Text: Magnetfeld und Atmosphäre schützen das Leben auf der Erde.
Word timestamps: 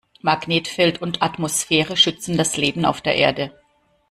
Magnetfeld 0.23 0.99
und 0.99 1.21
Atmosphäre 1.21 1.95
schützen 1.95 2.35
das 2.35 2.57
Leben 2.57 2.85
auf 2.85 3.01
der 3.01 3.17
Erde. 3.17 3.51